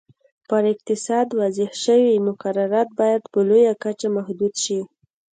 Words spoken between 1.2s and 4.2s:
وضع شوي مقررات باید په لویه کچه